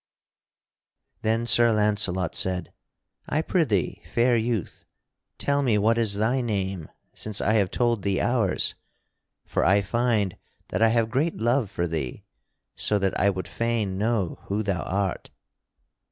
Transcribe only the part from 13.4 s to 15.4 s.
fain know who thou art."